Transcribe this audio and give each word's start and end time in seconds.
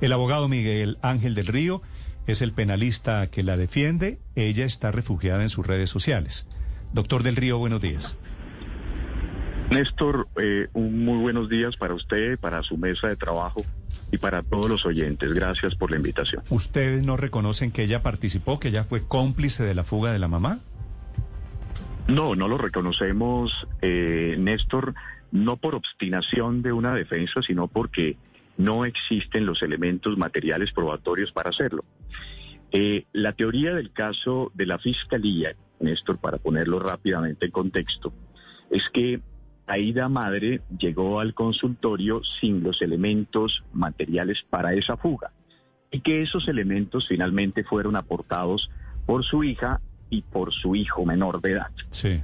El 0.00 0.12
abogado 0.12 0.48
Miguel 0.48 0.96
Ángel 1.02 1.34
del 1.34 1.46
Río 1.46 1.82
es 2.26 2.40
el 2.40 2.52
penalista 2.52 3.26
que 3.26 3.42
la 3.42 3.56
defiende. 3.56 4.18
Ella 4.34 4.64
está 4.64 4.90
refugiada 4.90 5.42
en 5.42 5.50
sus 5.50 5.66
redes 5.66 5.90
sociales. 5.90 6.48
Doctor 6.92 7.22
del 7.22 7.36
Río, 7.36 7.58
buenos 7.58 7.82
días. 7.82 8.16
Néstor, 9.70 10.26
eh, 10.40 10.68
un 10.72 11.04
muy 11.04 11.18
buenos 11.18 11.48
días 11.48 11.76
para 11.76 11.94
usted, 11.94 12.38
para 12.38 12.62
su 12.62 12.76
mesa 12.76 13.08
de 13.08 13.16
trabajo 13.16 13.64
y 14.10 14.18
para 14.18 14.42
todos 14.42 14.68
los 14.68 14.84
oyentes. 14.86 15.32
Gracias 15.34 15.74
por 15.74 15.90
la 15.90 15.98
invitación. 15.98 16.42
¿Ustedes 16.50 17.04
no 17.04 17.16
reconocen 17.16 17.70
que 17.70 17.84
ella 17.84 18.02
participó, 18.02 18.58
que 18.58 18.68
ella 18.68 18.84
fue 18.84 19.06
cómplice 19.06 19.62
de 19.62 19.74
la 19.74 19.84
fuga 19.84 20.12
de 20.12 20.18
la 20.18 20.28
mamá? 20.28 20.58
No, 22.08 22.34
no 22.34 22.48
lo 22.48 22.58
reconocemos, 22.58 23.52
eh, 23.82 24.34
Néstor, 24.38 24.94
no 25.30 25.58
por 25.58 25.76
obstinación 25.76 26.62
de 26.62 26.72
una 26.72 26.92
defensa, 26.94 27.40
sino 27.42 27.68
porque 27.68 28.16
no 28.60 28.84
existen 28.84 29.46
los 29.46 29.62
elementos 29.62 30.18
materiales 30.18 30.72
probatorios 30.72 31.32
para 31.32 31.50
hacerlo. 31.50 31.84
Eh, 32.72 33.06
la 33.12 33.32
teoría 33.32 33.74
del 33.74 33.92
caso 33.92 34.52
de 34.54 34.66
la 34.66 34.78
Fiscalía, 34.78 35.56
Néstor, 35.80 36.18
para 36.18 36.38
ponerlo 36.38 36.78
rápidamente 36.78 37.46
en 37.46 37.52
contexto, 37.52 38.12
es 38.70 38.82
que 38.92 39.20
Aida 39.66 40.08
Madre 40.08 40.60
llegó 40.78 41.20
al 41.20 41.32
consultorio 41.32 42.20
sin 42.40 42.62
los 42.62 42.82
elementos 42.82 43.64
materiales 43.72 44.38
para 44.50 44.74
esa 44.74 44.96
fuga 44.96 45.32
y 45.90 46.00
que 46.00 46.22
esos 46.22 46.46
elementos 46.46 47.08
finalmente 47.08 47.64
fueron 47.64 47.96
aportados 47.96 48.70
por 49.06 49.24
su 49.24 49.42
hija 49.42 49.80
y 50.10 50.22
por 50.22 50.52
su 50.52 50.76
hijo 50.76 51.04
menor 51.04 51.40
de 51.40 51.52
edad. 51.52 51.70
Sí. 51.90 52.20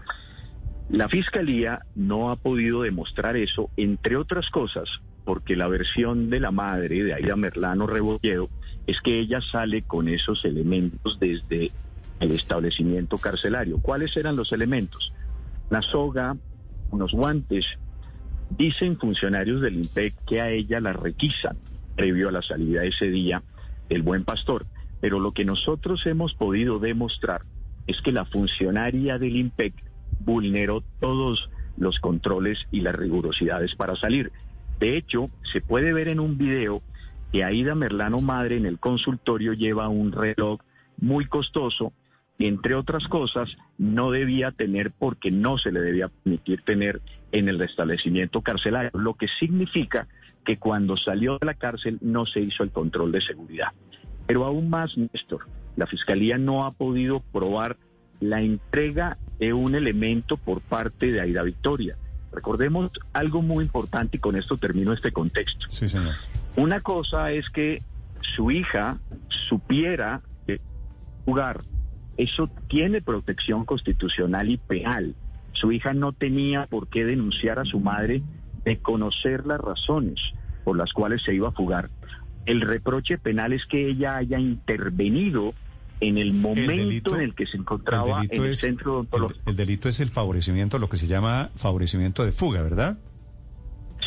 La 0.90 1.08
fiscalía 1.08 1.80
no 1.94 2.30
ha 2.30 2.36
podido 2.36 2.82
demostrar 2.82 3.36
eso, 3.36 3.70
entre 3.76 4.16
otras 4.16 4.50
cosas, 4.50 4.88
porque 5.26 5.56
la 5.56 5.66
versión 5.66 6.30
de 6.30 6.38
la 6.38 6.52
madre 6.52 7.02
de 7.02 7.12
Aida 7.12 7.34
Merlano 7.34 7.88
Rebolledo 7.88 8.48
es 8.86 9.00
que 9.00 9.18
ella 9.18 9.40
sale 9.40 9.82
con 9.82 10.06
esos 10.08 10.44
elementos 10.44 11.18
desde 11.18 11.72
el 12.20 12.30
establecimiento 12.30 13.18
carcelario. 13.18 13.78
¿Cuáles 13.82 14.16
eran 14.16 14.36
los 14.36 14.52
elementos? 14.52 15.12
La 15.68 15.82
soga, 15.82 16.36
unos 16.92 17.10
guantes. 17.10 17.66
Dicen 18.56 18.98
funcionarios 18.98 19.60
del 19.60 19.74
IMPEC 19.74 20.14
que 20.24 20.40
a 20.40 20.50
ella 20.50 20.78
la 20.80 20.92
requisan 20.92 21.56
previo 21.96 22.28
a 22.28 22.32
la 22.32 22.42
salida 22.42 22.84
ese 22.84 23.08
día 23.08 23.42
el 23.88 24.02
buen 24.02 24.24
pastor. 24.24 24.64
Pero 25.00 25.18
lo 25.18 25.32
que 25.32 25.44
nosotros 25.44 26.06
hemos 26.06 26.34
podido 26.34 26.78
demostrar 26.78 27.42
es 27.88 28.00
que 28.00 28.12
la 28.12 28.26
funcionaria 28.26 29.18
del 29.18 29.34
IMPEC 29.34 29.74
vulneró 30.20 30.84
todos 31.00 31.50
los 31.76 31.98
controles 31.98 32.60
y 32.70 32.82
las 32.82 32.94
rigurosidades 32.94 33.74
para 33.74 33.96
salir. 33.96 34.30
De 34.78 34.96
hecho, 34.96 35.30
se 35.52 35.60
puede 35.60 35.92
ver 35.92 36.08
en 36.08 36.20
un 36.20 36.36
video 36.38 36.82
que 37.32 37.44
Aida 37.44 37.74
Merlano 37.74 38.18
Madre 38.18 38.56
en 38.56 38.66
el 38.66 38.78
consultorio 38.78 39.52
lleva 39.52 39.88
un 39.88 40.12
reloj 40.12 40.60
muy 40.98 41.26
costoso 41.26 41.92
entre 42.38 42.74
otras 42.74 43.08
cosas, 43.08 43.56
no 43.78 44.10
debía 44.10 44.50
tener 44.50 44.90
porque 44.90 45.30
no 45.30 45.56
se 45.56 45.72
le 45.72 45.80
debía 45.80 46.08
permitir 46.08 46.62
tener 46.62 47.00
en 47.32 47.48
el 47.48 47.58
restablecimiento 47.58 48.42
carcelario, 48.42 48.90
lo 48.92 49.14
que 49.14 49.26
significa 49.40 50.06
que 50.44 50.58
cuando 50.58 50.96
salió 50.96 51.38
de 51.38 51.46
la 51.46 51.54
cárcel 51.54 51.98
no 52.02 52.26
se 52.26 52.40
hizo 52.40 52.62
el 52.62 52.70
control 52.70 53.10
de 53.12 53.22
seguridad. 53.22 53.68
Pero 54.26 54.44
aún 54.44 54.68
más, 54.68 54.96
Néstor, 54.98 55.48
la 55.76 55.86
Fiscalía 55.86 56.36
no 56.36 56.66
ha 56.66 56.72
podido 56.72 57.20
probar 57.20 57.78
la 58.20 58.42
entrega 58.42 59.16
de 59.38 59.52
un 59.52 59.74
elemento 59.74 60.36
por 60.36 60.60
parte 60.60 61.12
de 61.12 61.20
Aida 61.20 61.42
Victoria. 61.42 61.96
Recordemos 62.32 62.90
algo 63.12 63.42
muy 63.42 63.64
importante 63.64 64.16
y 64.18 64.20
con 64.20 64.36
esto 64.36 64.56
termino 64.56 64.92
este 64.92 65.12
contexto. 65.12 65.66
Sí, 65.70 65.88
señor. 65.88 66.14
Una 66.56 66.80
cosa 66.80 67.32
es 67.32 67.48
que 67.50 67.82
su 68.20 68.50
hija 68.50 68.98
supiera 69.48 70.20
jugar 71.24 71.60
eso 72.16 72.48
tiene 72.68 73.02
protección 73.02 73.64
constitucional 73.64 74.48
y 74.48 74.56
penal. 74.56 75.14
Su 75.52 75.72
hija 75.72 75.92
no 75.92 76.12
tenía 76.12 76.66
por 76.66 76.88
qué 76.88 77.04
denunciar 77.04 77.58
a 77.58 77.64
su 77.64 77.80
madre 77.80 78.22
de 78.64 78.78
conocer 78.78 79.46
las 79.46 79.60
razones 79.60 80.20
por 80.64 80.76
las 80.76 80.92
cuales 80.92 81.22
se 81.22 81.34
iba 81.34 81.48
a 81.48 81.52
fugar. 81.52 81.90
El 82.46 82.60
reproche 82.60 83.18
penal 83.18 83.52
es 83.52 83.66
que 83.66 83.88
ella 83.88 84.16
haya 84.16 84.38
intervenido 84.38 85.54
en 86.00 86.18
el 86.18 86.34
momento 86.34 87.16
en 87.16 87.22
el 87.22 87.34
que 87.34 87.46
se 87.46 87.56
encontraba 87.56 88.22
en 88.28 88.44
el 88.44 88.56
centro 88.56 88.94
odontológico. 88.94 89.50
El, 89.50 89.56
delito 89.56 89.88
es 89.88 90.00
el 90.00 90.10
favorecimiento, 90.10 90.78
lo 90.78 90.88
que 90.88 90.96
se 90.96 91.06
llama 91.06 91.50
favorecimiento 91.56 92.24
de 92.24 92.32
fuga, 92.32 92.62
¿verdad? 92.62 92.98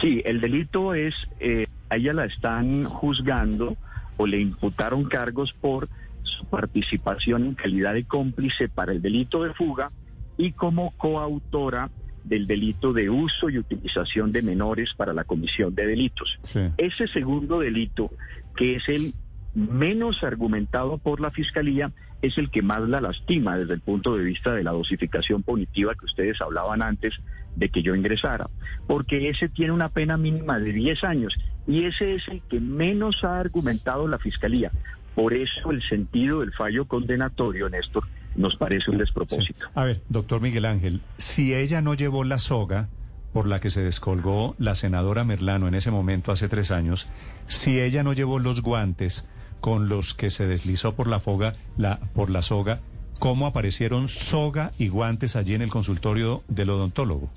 Sí, 0.01 0.21
el 0.25 0.39
delito 0.39 0.93
es, 0.93 1.15
eh, 1.39 1.67
a 1.89 1.97
ella 1.97 2.13
la 2.13 2.25
están 2.25 2.83
juzgando 2.83 3.75
o 4.17 4.27
le 4.27 4.39
imputaron 4.39 5.05
cargos 5.05 5.53
por 5.59 5.89
su 6.23 6.45
participación 6.45 7.45
en 7.45 7.55
calidad 7.55 7.93
de 7.93 8.03
cómplice 8.03 8.69
para 8.69 8.91
el 8.91 9.01
delito 9.01 9.43
de 9.43 9.53
fuga 9.53 9.91
y 10.37 10.51
como 10.51 10.91
coautora 10.91 11.89
del 12.23 12.45
delito 12.45 12.93
de 12.93 13.09
uso 13.09 13.49
y 13.49 13.57
utilización 13.57 14.31
de 14.31 14.41
menores 14.41 14.93
para 14.95 15.13
la 15.13 15.23
comisión 15.23 15.73
de 15.73 15.87
delitos. 15.87 16.39
Ese 16.77 17.07
segundo 17.07 17.59
delito, 17.59 18.11
que 18.55 18.75
es 18.75 18.87
el 18.87 19.13
menos 19.55 20.23
argumentado 20.23 20.97
por 20.97 21.19
la 21.19 21.31
Fiscalía, 21.31 21.91
es 22.21 22.37
el 22.37 22.49
que 22.51 22.61
más 22.61 22.81
la 22.87 23.01
lastima 23.01 23.57
desde 23.57 23.73
el 23.73 23.81
punto 23.81 24.15
de 24.15 24.23
vista 24.23 24.53
de 24.53 24.63
la 24.63 24.71
dosificación 24.71 25.43
punitiva 25.43 25.95
que 25.95 26.05
ustedes 26.05 26.41
hablaban 26.41 26.81
antes 26.81 27.13
de 27.55 27.69
que 27.69 27.81
yo 27.81 27.95
ingresara, 27.95 28.49
porque 28.87 29.29
ese 29.29 29.49
tiene 29.49 29.71
una 29.71 29.89
pena 29.89 30.17
mínima 30.17 30.59
de 30.59 30.71
10 30.71 31.03
años 31.03 31.35
y 31.67 31.85
ese 31.85 32.15
es 32.15 32.27
el 32.27 32.41
que 32.49 32.59
menos 32.59 33.23
ha 33.23 33.39
argumentado 33.39 34.07
la 34.07 34.19
Fiscalía. 34.19 34.71
Por 35.15 35.33
eso 35.33 35.71
el 35.71 35.81
sentido 35.83 36.41
del 36.41 36.53
fallo 36.53 36.85
condenatorio, 36.85 37.69
Néstor, 37.69 38.05
nos 38.35 38.55
parece 38.55 38.91
un 38.91 38.97
despropósito. 38.97 39.67
A 39.73 39.83
ver, 39.83 40.01
doctor 40.07 40.41
Miguel 40.41 40.65
Ángel, 40.65 41.01
si 41.17 41.53
ella 41.53 41.81
no 41.81 41.93
llevó 41.93 42.23
la 42.23 42.37
soga 42.37 42.89
por 43.33 43.47
la 43.47 43.59
que 43.59 43.69
se 43.69 43.83
descolgó 43.83 44.55
la 44.57 44.75
senadora 44.75 45.23
Merlano 45.23 45.67
en 45.67 45.75
ese 45.75 45.91
momento 45.91 46.31
hace 46.31 46.47
tres 46.47 46.71
años, 46.71 47.09
si 47.47 47.79
ella 47.79 48.03
no 48.03 48.13
llevó 48.13 48.39
los 48.39 48.61
guantes 48.61 49.27
con 49.61 49.89
los 49.89 50.13
que 50.13 50.29
se 50.29 50.47
deslizó 50.47 50.95
por 50.95 51.07
la 51.07 51.19
foga, 51.19 51.55
la, 51.77 51.99
por 52.13 52.29
la 52.29 52.41
soga, 52.41 52.79
¿cómo 53.19 53.45
aparecieron 53.45 54.07
soga 54.07 54.71
y 54.77 54.87
guantes 54.87 55.35
allí 55.35 55.53
en 55.53 55.61
el 55.61 55.69
consultorio 55.69 56.43
del 56.47 56.69
odontólogo? 56.69 57.29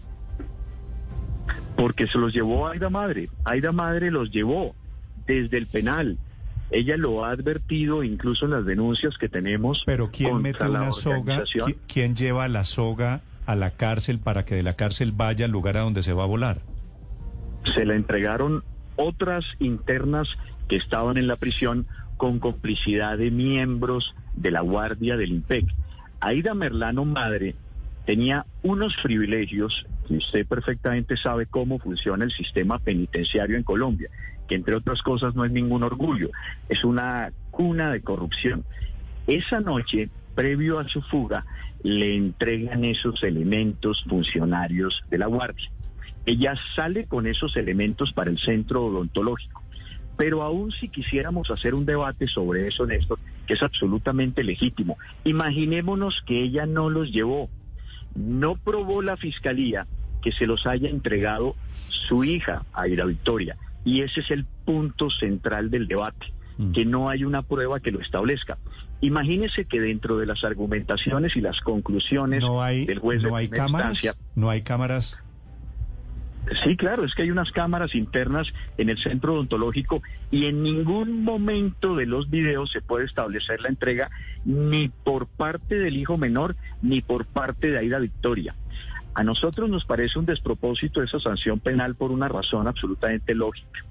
Porque 1.76 2.06
se 2.06 2.18
los 2.18 2.32
llevó 2.32 2.68
Aida 2.68 2.90
Madre. 2.90 3.28
Aida 3.44 3.72
Madre 3.72 4.10
los 4.10 4.30
llevó 4.30 4.74
desde 5.26 5.58
el 5.58 5.66
penal 5.66 6.18
ella 6.72 6.96
lo 6.96 7.24
ha 7.24 7.30
advertido 7.30 8.02
incluso 8.02 8.46
en 8.46 8.52
las 8.52 8.64
denuncias 8.64 9.18
que 9.18 9.28
tenemos. 9.28 9.82
Pero 9.84 10.10
¿quién 10.10 10.40
mete 10.40 10.66
una 10.66 10.90
soga? 10.90 11.44
¿Quién 11.86 12.16
lleva 12.16 12.48
la 12.48 12.64
soga 12.64 13.20
a 13.44 13.54
la 13.54 13.72
cárcel 13.72 14.18
para 14.18 14.44
que 14.46 14.54
de 14.54 14.62
la 14.62 14.74
cárcel 14.74 15.12
vaya 15.12 15.44
al 15.44 15.50
lugar 15.50 15.76
a 15.76 15.80
donde 15.80 16.02
se 16.02 16.14
va 16.14 16.24
a 16.24 16.26
volar? 16.26 16.62
Se 17.74 17.84
la 17.84 17.94
entregaron 17.94 18.64
otras 18.96 19.44
internas 19.58 20.28
que 20.68 20.76
estaban 20.76 21.18
en 21.18 21.26
la 21.26 21.36
prisión 21.36 21.86
con 22.22 22.38
complicidad 22.38 23.18
de 23.18 23.32
miembros 23.32 24.14
de 24.36 24.52
la 24.52 24.60
Guardia 24.60 25.16
del 25.16 25.32
IMPEC. 25.32 25.66
Aida 26.20 26.54
Merlano 26.54 27.04
Madre 27.04 27.56
tenía 28.06 28.46
unos 28.62 28.94
privilegios 29.02 29.84
que 30.06 30.18
usted 30.18 30.46
perfectamente 30.46 31.16
sabe 31.16 31.46
cómo 31.46 31.80
funciona 31.80 32.24
el 32.24 32.30
sistema 32.30 32.78
penitenciario 32.78 33.56
en 33.56 33.64
Colombia 33.64 34.08
que 34.48 34.54
entre 34.54 34.76
otras 34.76 35.02
cosas 35.02 35.34
no 35.34 35.44
es 35.44 35.50
ningún 35.50 35.82
orgullo, 35.82 36.30
es 36.68 36.84
una 36.84 37.32
cuna 37.50 37.90
de 37.90 38.02
corrupción. 38.02 38.64
Esa 39.26 39.58
noche, 39.58 40.08
previo 40.36 40.78
a 40.78 40.88
su 40.88 41.02
fuga, 41.02 41.44
le 41.82 42.14
entregan 42.14 42.84
esos 42.84 43.20
elementos 43.24 44.04
funcionarios 44.08 45.02
de 45.10 45.18
la 45.18 45.26
Guardia. 45.26 45.72
Ella 46.24 46.54
sale 46.76 47.06
con 47.06 47.26
esos 47.26 47.56
elementos 47.56 48.12
para 48.12 48.30
el 48.30 48.38
centro 48.38 48.84
odontológico. 48.84 49.61
Pero 50.16 50.42
aún 50.42 50.72
si 50.72 50.88
quisiéramos 50.88 51.50
hacer 51.50 51.74
un 51.74 51.86
debate 51.86 52.26
sobre 52.26 52.68
eso, 52.68 52.86
Néstor, 52.86 53.18
que 53.46 53.54
es 53.54 53.62
absolutamente 53.62 54.44
legítimo, 54.44 54.98
imaginémonos 55.24 56.22
que 56.26 56.42
ella 56.42 56.66
no 56.66 56.90
los 56.90 57.10
llevó. 57.10 57.48
No 58.14 58.56
probó 58.56 59.02
la 59.02 59.16
fiscalía 59.16 59.86
que 60.22 60.32
se 60.32 60.46
los 60.46 60.66
haya 60.66 60.88
entregado 60.88 61.56
su 61.88 62.24
hija, 62.24 62.64
Aira 62.72 63.04
Victoria. 63.04 63.56
Y 63.84 64.02
ese 64.02 64.20
es 64.20 64.30
el 64.30 64.44
punto 64.64 65.10
central 65.10 65.70
del 65.70 65.88
debate, 65.88 66.32
mm. 66.58 66.72
que 66.72 66.84
no 66.84 67.08
hay 67.08 67.24
una 67.24 67.42
prueba 67.42 67.80
que 67.80 67.90
lo 67.90 68.00
establezca. 68.00 68.58
Imagínese 69.00 69.64
que 69.64 69.80
dentro 69.80 70.16
de 70.18 70.26
las 70.26 70.44
argumentaciones 70.44 71.34
y 71.36 71.40
las 71.40 71.60
conclusiones 71.60 72.44
del 72.86 72.98
juez 73.00 73.22
no 73.22 73.34
hay 73.34 73.48
cámaras, 73.48 74.16
no 74.36 74.48
hay 74.48 74.62
cámaras. 74.62 75.20
Sí, 76.64 76.76
claro, 76.76 77.04
es 77.04 77.14
que 77.14 77.22
hay 77.22 77.30
unas 77.30 77.52
cámaras 77.52 77.94
internas 77.94 78.48
en 78.76 78.90
el 78.90 78.98
centro 78.98 79.34
odontológico 79.34 80.02
y 80.30 80.46
en 80.46 80.62
ningún 80.62 81.22
momento 81.22 81.94
de 81.94 82.06
los 82.06 82.30
videos 82.30 82.70
se 82.72 82.80
puede 82.80 83.04
establecer 83.04 83.60
la 83.60 83.68
entrega 83.68 84.10
ni 84.44 84.88
por 84.88 85.28
parte 85.28 85.78
del 85.78 85.96
hijo 85.96 86.18
menor 86.18 86.56
ni 86.82 87.00
por 87.00 87.26
parte 87.26 87.70
de 87.70 87.78
Aida 87.78 88.00
Victoria. 88.00 88.56
A 89.14 89.22
nosotros 89.22 89.70
nos 89.70 89.84
parece 89.84 90.18
un 90.18 90.26
despropósito 90.26 91.02
esa 91.02 91.20
sanción 91.20 91.60
penal 91.60 91.94
por 91.94 92.10
una 92.10 92.28
razón 92.28 92.66
absolutamente 92.66 93.34
lógica. 93.34 93.84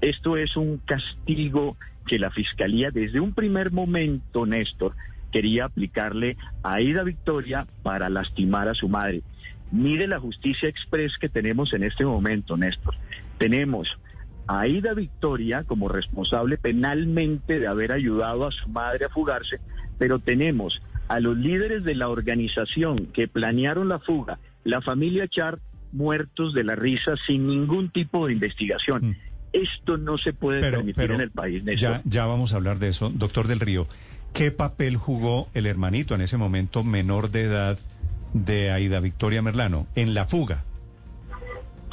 Esto 0.00 0.36
es 0.36 0.56
un 0.56 0.78
castigo 0.78 1.76
que 2.06 2.18
la 2.18 2.30
Fiscalía 2.30 2.90
desde 2.90 3.20
un 3.20 3.34
primer 3.34 3.70
momento, 3.70 4.46
Néstor, 4.46 4.94
quería 5.30 5.66
aplicarle 5.66 6.36
a 6.62 6.74
Aida 6.74 7.02
Victoria 7.02 7.66
para 7.82 8.08
lastimar 8.08 8.68
a 8.68 8.74
su 8.74 8.88
madre. 8.88 9.22
Mire 9.70 10.06
la 10.06 10.18
justicia 10.18 10.68
express 10.68 11.18
que 11.18 11.28
tenemos 11.28 11.72
en 11.72 11.84
este 11.84 12.04
momento, 12.04 12.56
Néstor. 12.56 12.94
Tenemos 13.38 13.88
a 14.46 14.60
Aida 14.60 14.94
Victoria 14.94 15.64
como 15.64 15.88
responsable 15.88 16.56
penalmente 16.56 17.60
de 17.60 17.66
haber 17.66 17.92
ayudado 17.92 18.46
a 18.46 18.50
su 18.50 18.68
madre 18.68 19.04
a 19.04 19.10
fugarse, 19.10 19.60
pero 19.98 20.18
tenemos 20.18 20.80
a 21.08 21.20
los 21.20 21.36
líderes 21.36 21.84
de 21.84 21.94
la 21.94 22.08
organización 22.08 23.06
que 23.12 23.28
planearon 23.28 23.88
la 23.88 23.98
fuga, 23.98 24.38
la 24.64 24.80
familia 24.80 25.28
Char, 25.28 25.58
muertos 25.92 26.54
de 26.54 26.64
la 26.64 26.74
risa 26.76 27.14
sin 27.26 27.46
ningún 27.46 27.90
tipo 27.90 28.26
de 28.26 28.34
investigación. 28.34 29.10
Mm. 29.10 29.16
Esto 29.52 29.96
no 29.96 30.18
se 30.18 30.32
puede 30.32 30.60
permitir 30.70 31.10
en 31.10 31.20
el 31.20 31.30
país. 31.30 31.62
Ya, 31.78 32.02
ya 32.04 32.26
vamos 32.26 32.52
a 32.52 32.56
hablar 32.56 32.78
de 32.78 32.88
eso. 32.88 33.10
Doctor 33.10 33.48
del 33.48 33.60
Río, 33.60 33.86
¿qué 34.34 34.50
papel 34.50 34.96
jugó 34.96 35.48
el 35.54 35.66
hermanito 35.66 36.14
en 36.14 36.20
ese 36.20 36.36
momento 36.36 36.84
menor 36.84 37.30
de 37.30 37.44
edad 37.44 37.78
de 38.32 38.70
Aida 38.70 39.00
Victoria 39.00 39.42
Merlano 39.42 39.86
en 39.94 40.14
la 40.14 40.26
fuga? 40.26 40.64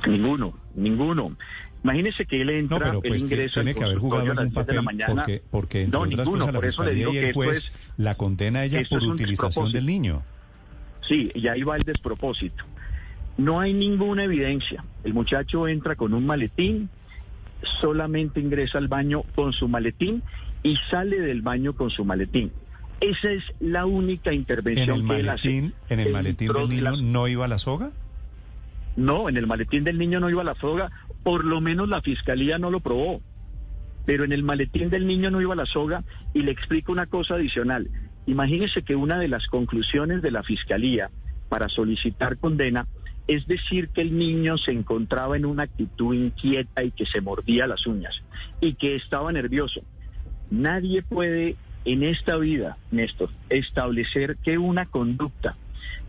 Ninguno, 0.07 0.53
ninguno. 0.75 1.35
Imagínese 1.83 2.25
que 2.25 2.41
él 2.41 2.49
entra, 2.49 2.79
no, 2.79 2.99
pero 2.99 3.01
pues 3.01 3.27
tiene 3.27 3.75
que 3.75 3.83
haber 3.83 3.99
jugado 3.99 4.31
algún 4.31 4.51
papel 4.51 4.79
porque, 5.07 5.43
porque 5.51 5.87
no, 5.87 6.05
ninguno, 6.05 6.51
por 6.51 6.65
eso 6.65 6.83
le 6.83 6.95
digo 6.95 7.11
que 7.11 7.31
juez 7.31 7.71
la 7.97 8.15
condena 8.15 8.61
a 8.61 8.65
ella 8.65 8.81
por 8.89 9.03
utilización 9.03 9.71
del 9.71 9.85
niño. 9.85 10.23
Sí, 11.07 11.31
y 11.35 11.47
ahí 11.47 11.61
va 11.61 11.77
el 11.77 11.83
despropósito. 11.83 12.63
No 13.37 13.59
hay 13.59 13.73
ninguna 13.73 14.23
evidencia. 14.23 14.83
El 15.03 15.13
muchacho 15.13 15.67
entra 15.67 15.95
con 15.95 16.13
un 16.15 16.25
maletín, 16.25 16.89
solamente 17.81 18.39
ingresa 18.39 18.77
al 18.79 18.87
baño 18.87 19.23
con 19.35 19.53
su 19.53 19.67
maletín 19.67 20.23
y 20.63 20.77
sale 20.89 21.19
del 21.19 21.43
baño 21.43 21.75
con 21.75 21.91
su 21.91 22.03
maletín. 22.03 22.51
Esa 23.01 23.31
es 23.31 23.43
la 23.59 23.85
única 23.85 24.33
intervención 24.33 24.89
¿En 24.89 24.95
el 24.95 25.01
que 25.01 25.23
maletín, 25.23 25.73
¿En 25.89 25.99
el 25.99 26.13
maletín 26.13 26.51
del 26.53 26.69
niño 26.69 26.95
no 26.97 27.27
iba 27.27 27.47
la 27.47 27.57
soga? 27.57 27.91
No, 28.95 29.27
en 29.27 29.37
el 29.37 29.47
maletín 29.47 29.83
del 29.83 29.97
niño 29.97 30.19
no 30.19 30.29
iba 30.29 30.43
la 30.43 30.55
soga, 30.55 30.89
por 31.23 31.43
lo 31.43 31.59
menos 31.59 31.89
la 31.89 32.01
fiscalía 32.01 32.57
no 32.57 32.71
lo 32.71 32.79
probó. 32.79 33.21
Pero 34.05 34.23
en 34.23 34.31
el 34.31 34.43
maletín 34.43 34.89
del 34.89 35.07
niño 35.07 35.31
no 35.31 35.41
iba 35.41 35.55
la 35.55 35.65
soga 35.65 36.03
y 36.33 36.43
le 36.43 36.51
explico 36.51 36.91
una 36.91 37.07
cosa 37.07 37.35
adicional. 37.35 37.89
Imagínese 38.25 38.83
que 38.83 38.95
una 38.95 39.19
de 39.19 39.27
las 39.27 39.47
conclusiones 39.47 40.21
de 40.21 40.31
la 40.31 40.43
fiscalía 40.43 41.09
para 41.49 41.67
solicitar 41.69 42.37
condena 42.37 42.87
es 43.27 43.47
decir 43.47 43.89
que 43.89 44.01
el 44.01 44.17
niño 44.17 44.57
se 44.57 44.71
encontraba 44.71 45.35
en 45.35 45.45
una 45.45 45.63
actitud 45.63 46.13
inquieta 46.13 46.83
y 46.83 46.91
que 46.91 47.05
se 47.05 47.21
mordía 47.21 47.67
las 47.67 47.85
uñas 47.87 48.21
y 48.61 48.75
que 48.75 48.95
estaba 48.95 49.31
nervioso. 49.31 49.81
Nadie 50.51 51.01
puede 51.01 51.55
en 51.85 52.03
esta 52.03 52.37
vida, 52.37 52.77
Néstor, 52.91 53.29
establecer 53.49 54.37
que 54.37 54.57
una 54.57 54.85
conducta 54.85 55.55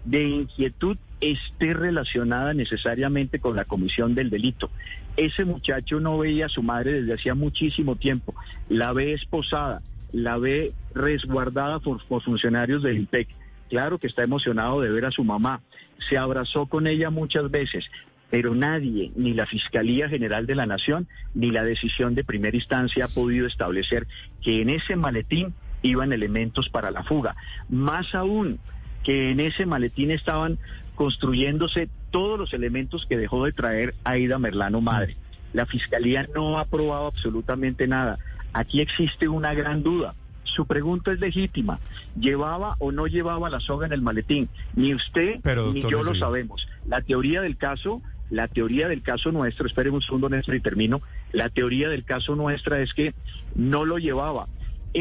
de 0.05 0.25
inquietud 0.25 0.97
esté 1.21 1.75
relacionada 1.75 2.55
necesariamente 2.55 3.39
con 3.39 3.57
la 3.57 3.65
comisión 3.65 4.15
del 4.15 4.31
delito. 4.31 4.71
Ese 5.17 5.45
muchacho 5.45 6.01
no 6.01 6.19
veía 6.19 6.47
a 6.47 6.51
su 6.51 6.63
madre 6.63 7.01
desde 7.01 7.15
hacía 7.15 7.35
muchísimo 7.35 7.97
tiempo, 7.97 8.35
la 8.69 8.93
ve 8.93 9.13
esposada, 9.13 9.83
la 10.13 10.37
ve 10.39 10.73
resguardada 10.95 11.79
por, 11.81 12.01
funcionarios 12.23 12.83
del 12.83 12.99
IPEC 12.99 13.29
Claro 13.69 13.99
que 13.99 14.07
está 14.07 14.23
emocionado 14.23 14.81
de 14.81 14.91
ver 14.91 15.07
a 15.07 15.11
su 15.11 15.25
mamá. 15.25 15.61
Se 16.09 16.17
abrazó 16.17 16.67
con 16.67 16.87
ella 16.87 17.11
muchas 17.11 17.51
veces, 17.51 17.85
pero 18.31 18.55
nadie, 18.55 19.11
ni 19.17 19.35
la 19.35 19.47
Fiscalía 19.47 20.09
General 20.09 20.47
de 20.47 20.55
la 20.55 20.67
Nación, 20.67 21.09
ni 21.35 21.51
la 21.51 21.65
decisión 21.65 22.15
de 22.15 22.25
primera 22.25 22.57
instancia 22.57 23.07
ha 23.07 23.09
podido 23.09 23.47
establecer 23.47 24.07
que 24.43 24.63
en 24.63 24.71
ese 24.71 24.97
maletín 24.97 25.55
iban 25.83 26.13
elementos 26.13 26.69
para 26.69 26.91
la 26.91 27.03
fuga. 27.03 27.37
Más 27.69 28.15
aún, 28.15 28.59
que 29.05 29.31
en 29.31 29.41
ese 29.41 29.67
maletín 29.67 30.11
estaban 30.11 30.59
construyéndose 30.95 31.89
todos 32.11 32.39
los 32.39 32.53
elementos 32.55 33.07
que 33.07 33.17
dejó 33.17 33.45
de 33.45 33.53
traer 33.53 33.95
Aida 34.05 34.39
Merlano 34.39 34.81
Madre. 34.81 35.17
La 35.53 35.67
Fiscalía 35.67 36.27
no 36.35 36.59
ha 36.59 36.65
probado 36.65 37.07
absolutamente 37.07 37.87
nada. 37.87 38.19
Aquí 38.53 38.81
existe 38.81 39.29
una 39.29 39.55
gran 39.55 39.83
duda. 39.83 40.15
Su 40.43 40.67
pregunta 40.67 41.13
es 41.13 41.21
legítima. 41.21 41.79
¿Llevaba 42.19 42.77
o 42.79 42.91
no 42.91 43.07
llevaba 43.07 43.51
la 43.51 43.61
soga 43.61 43.87
en 43.87 43.93
el 43.93 44.01
maletín? 44.01 44.49
Ni 44.75 44.95
usted 44.95 45.41
ni 45.73 45.83
yo 45.83 46.03
lo 46.03 46.15
sabemos. 46.15 46.67
La 46.87 47.03
teoría 47.03 47.43
del 47.43 47.57
caso, 47.57 48.01
la 48.31 48.49
teoría 48.49 48.89
del 48.89 49.03
caso 49.03 49.33
nuestro, 49.33 49.67
espere 49.67 49.91
un 49.91 50.03
segundo, 50.03 50.29
Néstor, 50.29 50.55
y 50.55 50.61
termino. 50.61 51.03
La 51.33 51.51
teoría 51.51 51.89
del 51.89 52.05
caso 52.05 52.35
nuestra 52.35 52.81
es 52.81 52.95
que 52.95 53.15
no 53.55 53.85
lo 53.85 53.99
llevaba. 53.99 54.47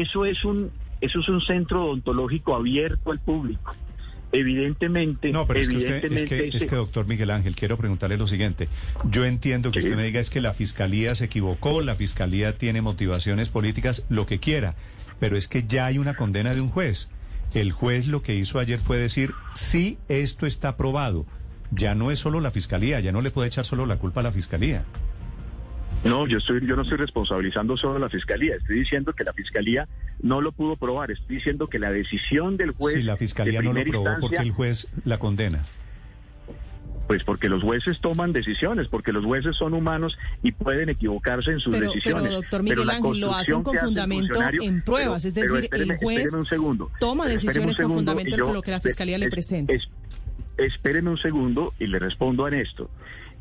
Eso 0.00 0.24
es 0.24 0.44
un, 0.44 0.70
eso 1.00 1.20
es 1.20 1.28
un 1.28 1.40
centro 1.40 1.86
odontológico 1.86 2.54
abierto 2.54 3.10
al 3.10 3.20
público. 3.20 3.74
Evidentemente, 4.32 5.30
no, 5.30 5.46
pero 5.46 5.60
es 5.60 5.68
que, 5.68 5.76
es, 6.52 6.66
que, 6.66 6.76
doctor 6.76 7.06
Miguel 7.06 7.30
Ángel, 7.30 7.54
quiero 7.54 7.78
preguntarle 7.78 8.16
lo 8.18 8.26
siguiente. 8.26 8.68
Yo 9.08 9.24
entiendo 9.24 9.70
que 9.70 9.78
usted 9.78 9.96
me 9.96 10.02
diga 10.02 10.20
es 10.20 10.30
que 10.30 10.40
la 10.40 10.52
fiscalía 10.52 11.14
se 11.14 11.26
equivocó, 11.26 11.80
la 11.80 11.94
fiscalía 11.94 12.58
tiene 12.58 12.82
motivaciones 12.82 13.48
políticas, 13.48 14.04
lo 14.08 14.26
que 14.26 14.38
quiera 14.38 14.74
pero 15.18 15.36
es 15.36 15.48
que 15.48 15.64
ya 15.66 15.86
hay 15.86 15.98
una 15.98 16.14
condena 16.14 16.54
de 16.54 16.60
un 16.60 16.70
juez. 16.70 17.08
El 17.54 17.72
juez 17.72 18.06
lo 18.06 18.22
que 18.22 18.34
hizo 18.34 18.58
ayer 18.58 18.78
fue 18.78 18.98
decir, 18.98 19.32
sí, 19.54 19.98
esto 20.08 20.46
está 20.46 20.76
probado. 20.76 21.26
Ya 21.70 21.94
no 21.94 22.10
es 22.10 22.18
solo 22.18 22.40
la 22.40 22.50
fiscalía, 22.50 23.00
ya 23.00 23.12
no 23.12 23.22
le 23.22 23.30
puede 23.30 23.48
echar 23.48 23.64
solo 23.64 23.86
la 23.86 23.96
culpa 23.96 24.20
a 24.20 24.24
la 24.24 24.32
fiscalía. 24.32 24.84
No, 26.04 26.26
yo 26.26 26.38
estoy, 26.38 26.66
yo 26.66 26.76
no 26.76 26.82
estoy 26.82 26.98
responsabilizando 26.98 27.76
solo 27.76 27.96
a 27.96 27.98
la 27.98 28.08
fiscalía. 28.08 28.56
Estoy 28.56 28.78
diciendo 28.80 29.12
que 29.12 29.24
la 29.24 29.32
fiscalía 29.32 29.88
no 30.20 30.40
lo 30.40 30.52
pudo 30.52 30.76
probar. 30.76 31.10
Estoy 31.10 31.36
diciendo 31.36 31.68
que 31.68 31.78
la 31.78 31.90
decisión 31.90 32.56
del 32.56 32.72
juez. 32.72 32.94
Si 32.94 33.02
la 33.02 33.16
fiscalía 33.16 33.62
no 33.62 33.72
lo 33.72 33.84
probó, 33.84 34.16
porque 34.20 34.36
el 34.36 34.52
juez 34.52 34.88
la 35.04 35.18
condena? 35.18 35.64
Pues 37.06 37.22
porque 37.22 37.48
los 37.48 37.62
jueces 37.62 38.00
toman 38.00 38.32
decisiones, 38.32 38.88
porque 38.88 39.12
los 39.12 39.24
jueces 39.24 39.54
son 39.54 39.74
humanos 39.74 40.18
y 40.42 40.50
pueden 40.50 40.88
equivocarse 40.88 41.52
en 41.52 41.60
sus 41.60 41.72
decisiones. 41.72 42.22
Pero, 42.24 42.34
doctor 42.34 42.62
Miguel 42.64 42.90
Ángel, 42.90 43.20
lo 43.20 43.34
hacen 43.34 43.62
con 43.62 43.76
fundamento 43.76 44.40
en 44.60 44.82
pruebas, 44.82 45.24
es 45.24 45.34
decir, 45.34 45.68
el 45.72 45.96
juez 45.98 46.30
toma 46.98 47.26
decisiones 47.26 47.78
con 47.78 47.92
fundamento 47.92 48.34
en 48.34 48.52
lo 48.52 48.62
que 48.62 48.72
la 48.72 48.80
fiscalía 48.80 49.18
le 49.18 49.28
presenta. 49.28 49.72
espérenme 50.56 51.10
un 51.10 51.18
segundo 51.18 51.74
y 51.78 51.86
le 51.86 51.98
respondo 52.00 52.44
a 52.44 52.50
esto. 52.50 52.90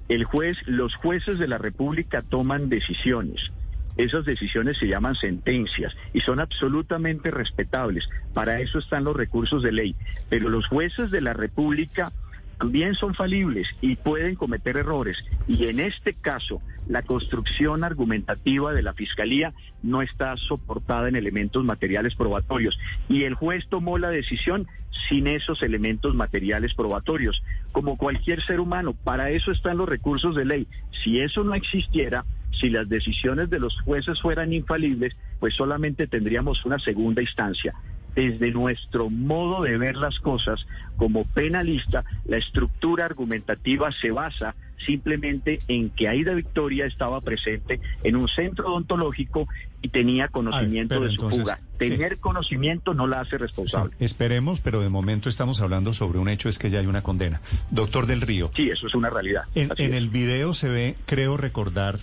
El 0.07 0.23
juez, 0.23 0.57
los 0.65 0.95
jueces 0.95 1.39
de 1.39 1.47
la 1.47 1.57
República 1.57 2.21
toman 2.21 2.69
decisiones. 2.69 3.51
Esas 3.97 4.25
decisiones 4.25 4.77
se 4.77 4.87
llaman 4.87 5.15
sentencias 5.15 5.95
y 6.13 6.19
son 6.19 6.39
absolutamente 6.39 7.31
respetables. 7.31 8.07
Para 8.33 8.59
eso 8.59 8.79
están 8.79 9.05
los 9.05 9.15
recursos 9.15 9.63
de 9.63 9.71
ley. 9.71 9.95
Pero 10.29 10.49
los 10.49 10.67
jueces 10.67 11.11
de 11.11 11.21
la 11.21 11.33
República 11.33 12.11
también 12.57 12.95
son 12.95 13.13
falibles 13.13 13.67
y 13.81 13.95
pueden 13.95 14.35
cometer 14.35 14.77
errores. 14.77 15.17
Y 15.47 15.65
en 15.65 15.79
este 15.79 16.13
caso, 16.13 16.61
la 16.87 17.01
construcción 17.01 17.83
argumentativa 17.83 18.73
de 18.73 18.83
la 18.83 18.93
Fiscalía 18.93 19.53
no 19.83 20.01
está 20.01 20.35
soportada 20.37 21.09
en 21.09 21.15
elementos 21.15 21.63
materiales 21.63 22.15
probatorios. 22.15 22.77
Y 23.09 23.23
el 23.23 23.33
juez 23.33 23.65
tomó 23.69 23.97
la 23.97 24.09
decisión 24.09 24.67
sin 25.09 25.27
esos 25.27 25.61
elementos 25.61 26.15
materiales 26.15 26.73
probatorios. 26.73 27.43
Como 27.71 27.97
cualquier 27.97 28.41
ser 28.45 28.59
humano, 28.59 28.93
para 28.93 29.31
eso 29.31 29.51
están 29.51 29.77
los 29.77 29.89
recursos 29.89 30.35
de 30.35 30.45
ley. 30.45 30.67
Si 31.03 31.19
eso 31.19 31.43
no 31.43 31.53
existiera, 31.55 32.25
si 32.59 32.69
las 32.69 32.87
decisiones 32.87 33.49
de 33.49 33.59
los 33.59 33.79
jueces 33.81 34.21
fueran 34.21 34.53
infalibles, 34.53 35.15
pues 35.39 35.53
solamente 35.55 36.07
tendríamos 36.07 36.65
una 36.65 36.79
segunda 36.79 37.21
instancia 37.21 37.73
desde 38.15 38.51
nuestro 38.51 39.09
modo 39.09 39.63
de 39.63 39.77
ver 39.77 39.97
las 39.97 40.19
cosas 40.19 40.65
como 40.97 41.25
penalista, 41.25 42.03
la 42.25 42.37
estructura 42.37 43.05
argumentativa 43.05 43.91
se 43.91 44.11
basa 44.11 44.55
simplemente 44.85 45.57
en 45.67 45.89
que 45.89 46.07
Aida 46.07 46.33
Victoria 46.33 46.85
estaba 46.85 47.21
presente 47.21 47.79
en 48.03 48.15
un 48.15 48.27
centro 48.27 48.67
odontológico 48.67 49.47
y 49.81 49.89
tenía 49.89 50.27
conocimiento 50.27 50.99
de 50.99 51.11
su 51.11 51.29
fuga. 51.29 51.59
Tener 51.77 52.17
conocimiento 52.19 52.93
no 52.93 53.07
la 53.07 53.21
hace 53.21 53.37
responsable. 53.37 53.93
esperemos, 53.99 54.61
pero 54.61 54.81
de 54.81 54.89
momento 54.89 55.29
estamos 55.29 55.61
hablando 55.61 55.93
sobre 55.93 56.19
un 56.19 56.29
hecho, 56.29 56.49
es 56.49 56.57
que 56.57 56.69
ya 56.69 56.79
hay 56.79 56.87
una 56.87 57.03
condena. 57.03 57.41
Doctor 57.69 58.05
del 58.05 58.21
Río. 58.21 58.51
Sí, 58.55 58.69
eso 58.69 58.87
es 58.87 58.95
una 58.95 59.09
realidad. 59.09 59.43
En, 59.53 59.93
el 59.93 60.09
video 60.09 60.53
se 60.53 60.69
ve, 60.69 60.95
creo 61.05 61.37
recordar, 61.37 61.99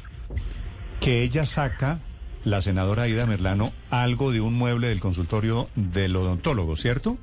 que 1.01 1.23
ella 1.23 1.45
saca 1.45 1.99
la 2.45 2.61
senadora 2.61 3.03
Aida 3.03 3.27
Merlano 3.27 3.73
algo 3.91 4.33
de 4.33 4.41
un 4.41 4.55
mueble 4.55 4.89
del 4.89 5.01
consultorio 5.01 5.69
del 5.75 6.17
odontólogo, 6.17 6.77
¿cierto? 6.77 7.19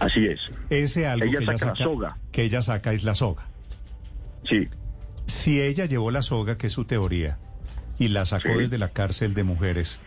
Así 0.00 0.26
es. 0.26 0.40
Ese 0.70 1.06
algo 1.06 1.30
que, 1.30 1.44
ella 1.44 1.58
saca, 1.58 1.76
soga. 1.76 2.16
que 2.32 2.42
ella 2.42 2.62
saca 2.62 2.92
es 2.92 3.04
la 3.04 3.14
soga. 3.14 3.46
Sí. 4.44 4.68
Si 5.26 5.60
ella 5.60 5.86
llevó 5.86 6.10
la 6.10 6.22
soga, 6.22 6.56
que 6.56 6.68
es 6.68 6.72
su 6.72 6.84
teoría, 6.84 7.38
y 7.98 8.08
la 8.08 8.24
sacó 8.24 8.56
desde 8.56 8.78
la 8.78 8.90
cárcel 8.90 9.34
de 9.34 9.44
mujeres, 9.44 10.00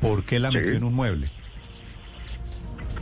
¿por 0.00 0.24
qué 0.24 0.38
la 0.38 0.50
metió 0.50 0.72
en 0.72 0.84
un 0.84 0.94
mueble? 0.94 1.26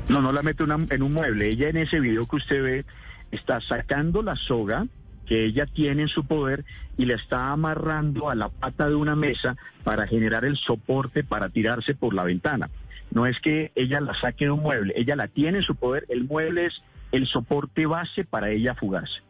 No, 0.09 0.21
no 0.21 0.33
la 0.33 0.43
mete 0.43 0.65
en 0.65 1.03
un 1.03 1.13
mueble. 1.13 1.49
Ella 1.49 1.69
en 1.69 1.79
ese 1.79 1.99
video 2.01 2.25
que 2.25 2.37
usted 2.37 2.63
ve 2.63 2.85
está 3.33 3.61
sacando 3.61 4.23
la 4.23 4.37
soga 4.37 4.87
que 5.27 5.45
ella 5.45 5.67
tiene 5.67 6.03
en 6.03 6.09
su 6.09 6.25
poder 6.25 6.65
y 6.97 7.05
la 7.05 7.17
está 7.17 7.51
amarrando 7.51 8.31
a 8.31 8.35
la 8.35 8.49
pata 8.49 8.89
de 8.89 8.95
una 8.95 9.17
mesa 9.17 9.57
para 9.85 10.07
generar 10.07 10.45
el 10.45 10.57
soporte 10.57 11.25
para 11.25 11.49
tirarse 11.49 11.95
por 11.95 12.15
la 12.15 12.25
ventana. 12.25 12.71
No 13.11 13.27
es 13.27 13.39
que 13.41 13.73
ella 13.75 14.01
la 14.01 14.19
saque 14.21 14.47
de 14.47 14.51
un 14.51 14.61
mueble, 14.61 14.95
ella 14.97 15.17
la 15.17 15.29
tiene 15.29 15.59
en 15.59 15.65
su 15.65 15.75
poder, 15.75 16.07
el 16.09 16.25
mueble 16.25 16.67
es 16.67 16.83
el 17.13 17.27
soporte 17.27 17.87
base 17.87 18.25
para 18.25 18.51
ella 18.51 18.75
fugarse. 18.75 19.21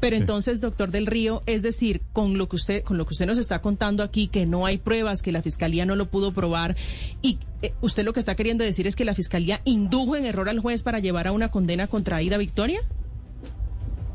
Pero 0.00 0.16
entonces, 0.16 0.62
doctor 0.62 0.90
del 0.90 1.06
Río, 1.06 1.42
es 1.44 1.62
decir, 1.62 2.00
con 2.14 2.38
lo 2.38 2.48
que 2.48 2.56
usted 2.56 2.82
con 2.82 2.96
lo 2.96 3.04
que 3.04 3.12
usted 3.12 3.26
nos 3.26 3.36
está 3.36 3.60
contando 3.60 4.02
aquí, 4.02 4.28
que 4.28 4.46
no 4.46 4.64
hay 4.64 4.78
pruebas, 4.78 5.20
que 5.20 5.30
la 5.30 5.42
fiscalía 5.42 5.84
no 5.84 5.94
lo 5.94 6.06
pudo 6.06 6.32
probar, 6.32 6.74
y 7.20 7.38
eh, 7.60 7.74
usted 7.82 8.04
lo 8.04 8.14
que 8.14 8.20
está 8.20 8.34
queriendo 8.34 8.64
decir 8.64 8.86
es 8.86 8.96
que 8.96 9.04
la 9.04 9.14
fiscalía 9.14 9.60
indujo 9.64 10.16
en 10.16 10.24
error 10.24 10.48
al 10.48 10.58
juez 10.58 10.82
para 10.82 11.00
llevar 11.00 11.26
a 11.26 11.32
una 11.32 11.50
condena 11.50 11.86
contra 11.86 12.16
Aida 12.16 12.38
Victoria. 12.38 12.80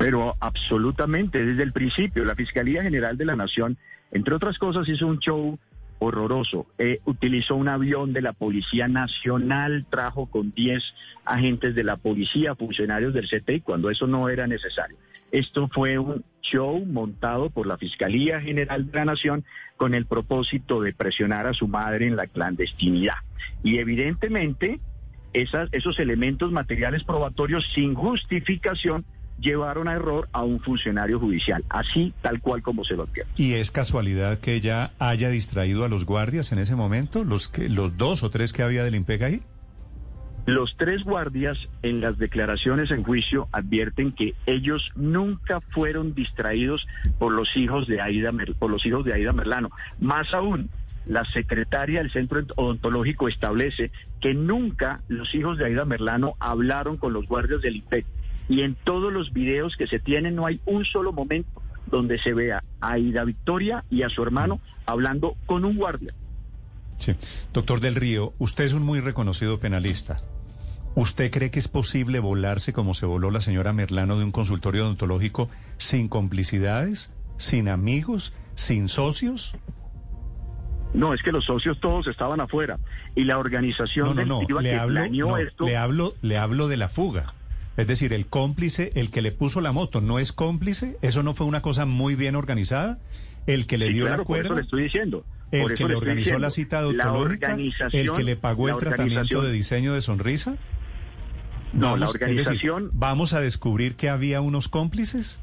Pero 0.06 0.36
absolutamente, 0.40 1.44
desde 1.44 1.64
el 1.64 1.72
principio, 1.72 2.26
la 2.26 2.36
Fiscalía 2.36 2.84
General 2.84 3.18
de 3.18 3.26
la 3.26 3.36
Nación, 3.36 3.76
entre 4.12 4.36
otras 4.36 4.60
cosas, 4.60 4.88
hizo 4.88 5.08
un 5.08 5.18
show 5.18 5.58
horroroso. 5.98 6.68
Eh, 6.78 7.00
utilizó 7.06 7.56
un 7.56 7.70
avión 7.70 8.14
de 8.14 8.22
la 8.22 8.34
Policía 8.34 8.88
Nacional, 8.88 9.88
trajo 9.90 10.28
con 10.28 10.52
10 10.52 10.84
agentes 11.26 11.74
de 11.74 11.84
la 11.84 11.98
policía, 11.98 12.54
funcionarios 12.54 13.16
del 13.16 13.28
CTI, 13.28 13.62
cuando 13.62 13.90
eso 13.90 14.06
no 14.06 14.30
era 14.30 14.46
necesario. 14.46 14.96
Esto 15.32 15.70
fue 15.70 15.98
un 15.98 16.24
show 16.40 16.86
montado 16.86 17.50
por 17.50 17.66
la 17.66 17.80
Fiscalía 17.80 18.40
General 18.40 18.86
de 18.86 18.96
la 19.00 19.06
Nación 19.06 19.44
con 19.76 19.96
el 19.96 20.06
propósito 20.06 20.82
de 20.82 20.94
presionar 20.94 21.48
a 21.48 21.56
su 21.56 21.68
madre 21.68 22.06
en 22.06 22.16
la 22.16 22.28
clandestinidad. 22.28 23.16
Y 23.64 23.80
evidentemente 23.80 24.80
esos 25.34 25.98
elementos 25.98 26.52
materiales 26.52 27.04
probatorios 27.04 27.66
sin 27.74 27.96
justificación 27.96 29.04
llevaron 29.40 29.88
a 29.88 29.94
error 29.94 30.30
a 30.32 30.44
un 30.44 30.60
funcionario 30.60 31.20
judicial, 31.20 31.64
así 31.70 32.14
tal 32.22 32.42
cual 32.42 32.62
como 32.62 32.84
se 32.84 32.96
lo 32.96 33.04
advierte. 33.04 33.32
¿Y 33.36 33.54
es 33.54 33.72
casualidad 33.72 34.40
que 34.40 34.54
ella 34.54 34.92
haya 35.00 35.30
distraído 35.30 35.84
a 35.86 35.90
los 35.90 36.06
guardias 36.06 36.52
en 36.52 36.60
ese 36.60 36.76
momento, 36.76 37.24
los, 37.24 37.48
que, 37.48 37.70
los 37.70 37.98
dos 37.98 38.24
o 38.24 38.30
tres 38.30 38.54
que 38.54 38.64
había 38.64 38.84
del 38.84 38.96
IMPEC 38.96 39.22
ahí? 39.22 39.42
Los 40.46 40.78
tres 40.78 41.04
guardias 41.04 41.58
en 41.82 42.02
las 42.02 42.20
declaraciones 42.20 42.92
en 42.92 43.04
juicio 43.04 43.48
advierten 43.52 44.12
que 44.12 44.36
ellos 44.46 44.92
nunca 44.96 45.60
fueron 45.60 46.14
distraídos 46.14 46.86
por 47.18 47.32
los 47.32 47.58
hijos 47.58 47.88
de 47.88 48.00
Aida, 48.00 48.32
por 48.60 48.70
los 48.70 48.86
hijos 48.86 49.04
de 49.06 49.14
Aida 49.14 49.34
Merlano. 49.34 49.72
Más 50.00 50.32
aún, 50.36 50.70
la 51.08 51.26
secretaria 51.26 52.00
del 52.00 52.12
Centro 52.12 52.44
Odontológico 52.56 53.28
establece 53.28 53.92
que 54.22 54.36
nunca 54.36 55.02
los 55.08 55.34
hijos 55.34 55.58
de 55.58 55.66
Aida 55.66 55.84
Merlano 55.84 56.36
hablaron 56.40 56.98
con 56.98 57.14
los 57.14 57.28
guardias 57.28 57.62
del 57.62 57.78
IPEC. 57.78 58.06
Y 58.48 58.62
en 58.62 58.76
todos 58.76 59.12
los 59.12 59.34
videos 59.34 59.76
que 59.76 59.88
se 59.88 60.00
tienen 60.00 60.36
no 60.36 60.46
hay 60.46 60.60
un 60.66 60.86
solo 60.86 61.12
momento 61.12 61.62
donde 61.88 62.20
se 62.20 62.34
vea 62.34 62.64
a 62.82 62.94
Aida 62.94 63.24
Victoria 63.24 63.84
y 63.90 64.04
a 64.04 64.10
su 64.10 64.24
hermano 64.24 64.60
hablando 64.86 65.36
con 65.46 65.66
un 65.66 65.78
guardia. 65.78 66.14
Sí. 66.98 67.14
Doctor 67.54 67.80
del 67.80 67.96
Río, 67.96 68.34
usted 68.40 68.64
es 68.64 68.74
un 68.74 68.84
muy 68.84 69.00
reconocido 69.00 69.60
penalista. 69.60 70.18
¿Usted 70.96 71.30
cree 71.30 71.52
que 71.52 71.60
es 71.60 71.68
posible 71.68 72.20
volarse 72.20 72.72
como 72.72 72.94
se 72.94 73.06
voló 73.06 73.30
la 73.30 73.42
señora 73.42 73.74
Merlano 73.74 74.18
de 74.18 74.24
un 74.24 74.32
consultorio 74.32 74.86
odontológico 74.86 75.50
sin 75.78 76.08
complicidades, 76.08 77.14
sin 77.38 77.68
amigos, 77.68 78.34
sin 78.56 78.88
socios? 78.88 79.56
No, 80.94 81.14
es 81.14 81.22
que 81.22 81.34
los 81.34 81.44
socios 81.44 81.78
todos 81.82 82.08
estaban 82.08 82.40
afuera 82.40 82.80
y 83.14 83.26
la 83.26 83.38
organización 83.38 84.16
no, 84.16 84.26
no, 84.26 84.42
no. 84.48 84.62
Le 84.62 84.78
hablo, 84.78 85.02
Le 85.60 85.76
hablo, 85.76 86.14
le 86.22 86.38
hablo 86.38 86.70
de 86.70 86.78
la 86.78 86.88
fuga. 86.88 87.34
Es 87.78 87.88
decir, 87.88 88.14
el 88.14 88.28
cómplice, 88.28 88.92
el 88.96 89.12
que 89.12 89.22
le 89.22 89.32
puso 89.32 89.60
la 89.62 89.72
moto, 89.72 90.02
¿no 90.02 90.20
es 90.20 90.32
cómplice? 90.32 90.98
¿Eso 91.02 91.24
no 91.24 91.34
fue 91.34 91.46
una 91.46 91.62
cosa 91.62 91.86
muy 91.86 92.16
bien 92.16 92.36
organizada? 92.36 93.00
El 93.48 93.68
que 93.68 93.78
le 93.78 93.90
dio 93.90 94.08
la 94.08 94.18
cuerda. 94.20 94.50
Por 94.50 94.52
eso 94.52 94.56
le 94.56 94.62
estoy 94.62 94.84
diciendo. 94.84 95.26
El 95.52 95.74
que 95.74 95.86
le 95.86 95.96
organizó 95.96 96.40
la 96.40 96.50
cita 96.50 96.80
odontológica, 96.80 97.58
el 97.92 98.12
que 98.12 98.24
le 98.24 98.36
pagó 98.36 98.70
el 98.70 98.78
tratamiento 98.78 99.42
de 99.42 99.52
diseño 99.52 99.94
de 99.94 100.02
sonrisa. 100.02 100.56
No, 101.74 101.98
la 101.98 102.08
organización... 102.08 102.90
¿Vamos 102.94 103.34
a 103.34 103.42
descubrir 103.42 103.96
que 103.96 104.10
había 104.10 104.42
unos 104.42 104.70
cómplices? 104.70 105.42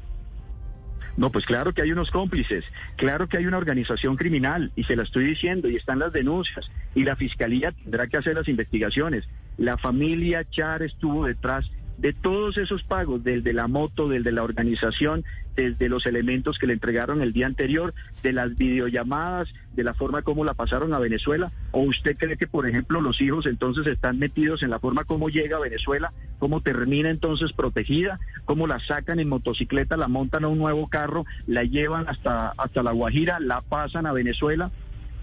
No, 1.15 1.31
pues 1.31 1.45
claro 1.45 1.73
que 1.73 1.83
hay 1.83 1.91
unos 1.91 2.09
cómplices, 2.09 2.65
claro 2.95 3.29
que 3.29 3.37
hay 3.37 3.45
una 3.45 3.57
organización 3.57 4.15
criminal 4.15 4.71
y 4.75 4.83
se 4.85 4.95
la 4.95 5.03
estoy 5.03 5.25
diciendo 5.25 5.69
y 5.69 5.75
están 5.75 5.99
las 5.99 6.11
denuncias 6.11 6.71
y 6.95 7.03
la 7.03 7.15
fiscalía 7.15 7.71
tendrá 7.71 8.07
que 8.07 8.17
hacer 8.17 8.33
las 8.33 8.47
investigaciones. 8.47 9.25
La 9.57 9.77
familia 9.77 10.43
Char 10.49 10.81
estuvo 10.81 11.27
detrás 11.27 11.69
de 11.97 12.13
todos 12.13 12.57
esos 12.57 12.83
pagos, 12.83 13.23
del 13.23 13.43
de 13.43 13.53
la 13.53 13.67
moto, 13.67 14.07
del 14.07 14.23
de 14.23 14.31
la 14.31 14.43
organización, 14.43 15.23
desde 15.55 15.89
los 15.89 16.05
elementos 16.05 16.57
que 16.57 16.67
le 16.67 16.73
entregaron 16.73 17.21
el 17.21 17.33
día 17.33 17.45
anterior, 17.45 17.93
de 18.23 18.33
las 18.33 18.55
videollamadas, 18.57 19.53
de 19.73 19.83
la 19.83 19.93
forma 19.93 20.21
como 20.21 20.43
la 20.43 20.53
pasaron 20.53 20.93
a 20.93 20.99
Venezuela? 20.99 21.51
¿O 21.71 21.81
usted 21.81 22.17
cree 22.17 22.37
que, 22.37 22.47
por 22.47 22.67
ejemplo, 22.67 23.01
los 23.01 23.21
hijos 23.21 23.45
entonces 23.45 23.85
están 23.87 24.19
metidos 24.19 24.63
en 24.63 24.69
la 24.69 24.79
forma 24.79 25.03
como 25.03 25.29
llega 25.29 25.57
a 25.57 25.61
Venezuela, 25.61 26.13
cómo 26.39 26.61
termina 26.61 27.09
entonces 27.09 27.53
protegida, 27.53 28.19
cómo 28.45 28.67
la 28.67 28.79
sacan 28.79 29.19
en 29.19 29.29
motocicleta, 29.29 29.97
la 29.97 30.07
montan 30.07 30.43
a 30.43 30.47
un 30.47 30.57
nuevo 30.57 30.87
carro, 30.87 31.25
la 31.47 31.63
llevan 31.63 32.07
hasta, 32.07 32.53
hasta 32.57 32.83
La 32.83 32.91
Guajira, 32.91 33.39
la 33.39 33.61
pasan 33.61 34.05
a 34.05 34.13
Venezuela? 34.13 34.71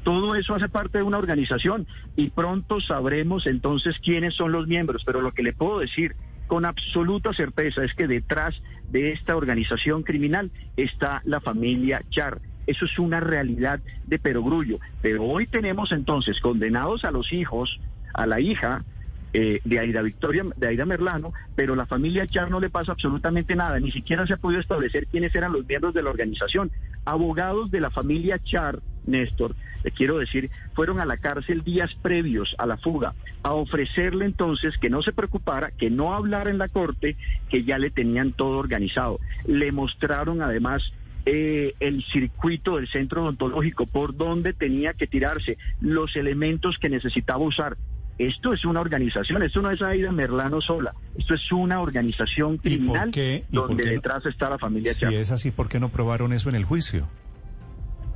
Todo 0.04 0.34
eso 0.34 0.54
hace 0.54 0.68
parte 0.68 0.98
de 0.98 1.04
una 1.04 1.18
organización 1.18 1.86
y 2.16 2.30
pronto 2.30 2.80
sabremos 2.80 3.46
entonces 3.46 3.98
quiénes 4.02 4.34
son 4.34 4.50
los 4.50 4.66
miembros, 4.66 5.02
pero 5.04 5.20
lo 5.20 5.32
que 5.32 5.42
le 5.42 5.52
puedo 5.52 5.80
decir 5.80 6.14
con 6.50 6.64
absoluta 6.64 7.32
certeza 7.32 7.84
es 7.84 7.94
que 7.94 8.08
detrás 8.08 8.60
de 8.88 9.12
esta 9.12 9.36
organización 9.36 10.02
criminal 10.02 10.50
está 10.76 11.22
la 11.24 11.40
familia 11.40 12.02
Char. 12.10 12.40
Eso 12.66 12.86
es 12.86 12.98
una 12.98 13.20
realidad 13.20 13.78
de 14.08 14.18
perogrullo. 14.18 14.80
Pero 15.00 15.22
hoy 15.22 15.46
tenemos 15.46 15.92
entonces 15.92 16.40
condenados 16.40 17.04
a 17.04 17.12
los 17.12 17.32
hijos, 17.32 17.78
a 18.12 18.26
la 18.26 18.40
hija, 18.40 18.84
eh, 19.32 19.60
de 19.64 19.78
Aida 19.78 20.02
Victoria, 20.02 20.44
de 20.56 20.68
Aida 20.68 20.84
Merlano, 20.84 21.32
pero 21.54 21.76
la 21.76 21.86
familia 21.86 22.26
Char 22.26 22.50
no 22.50 22.60
le 22.60 22.70
pasa 22.70 22.92
absolutamente 22.92 23.54
nada, 23.54 23.78
ni 23.78 23.92
siquiera 23.92 24.26
se 24.26 24.34
ha 24.34 24.38
podido 24.38 24.60
establecer 24.60 25.06
quiénes 25.06 25.34
eran 25.34 25.52
los 25.52 25.66
miembros 25.66 25.94
de 25.94 26.02
la 26.02 26.10
organización. 26.10 26.70
Abogados 27.04 27.70
de 27.70 27.80
la 27.80 27.90
familia 27.90 28.38
Char, 28.38 28.80
Néstor, 29.06 29.54
le 29.84 29.90
quiero 29.92 30.18
decir, 30.18 30.50
fueron 30.74 31.00
a 31.00 31.06
la 31.06 31.16
cárcel 31.16 31.62
días 31.62 31.94
previos 32.02 32.54
a 32.58 32.66
la 32.66 32.76
fuga 32.76 33.14
a 33.42 33.52
ofrecerle 33.52 34.26
entonces 34.26 34.76
que 34.78 34.90
no 34.90 35.02
se 35.02 35.12
preocupara, 35.12 35.70
que 35.70 35.90
no 35.90 36.12
hablara 36.12 36.50
en 36.50 36.58
la 36.58 36.68
corte, 36.68 37.16
que 37.48 37.64
ya 37.64 37.78
le 37.78 37.90
tenían 37.90 38.32
todo 38.32 38.58
organizado. 38.58 39.18
Le 39.46 39.72
mostraron 39.72 40.42
además 40.42 40.92
eh, 41.26 41.74
el 41.80 42.02
circuito 42.04 42.76
del 42.76 42.88
centro 42.88 43.22
odontológico, 43.22 43.86
por 43.86 44.16
donde 44.16 44.52
tenía 44.52 44.94
que 44.94 45.06
tirarse, 45.06 45.58
los 45.80 46.16
elementos 46.16 46.78
que 46.78 46.88
necesitaba 46.88 47.44
usar. 47.44 47.76
Esto 48.20 48.52
es 48.52 48.66
una 48.66 48.82
organización, 48.82 49.42
esto 49.42 49.62
no 49.62 49.70
es 49.70 49.80
Aida 49.80 50.12
Merlano 50.12 50.60
sola, 50.60 50.92
esto 51.16 51.32
es 51.32 51.52
una 51.52 51.80
organización 51.80 52.58
criminal 52.58 53.10
donde 53.48 53.84
detrás 53.84 54.26
está 54.26 54.50
la 54.50 54.58
familia 54.58 54.92
Si 54.92 55.06
es 55.06 55.30
así, 55.30 55.50
¿por 55.50 55.70
qué 55.70 55.80
no 55.80 55.88
probaron 55.88 56.34
eso 56.34 56.50
en 56.50 56.54
el 56.54 56.66
juicio? 56.66 57.08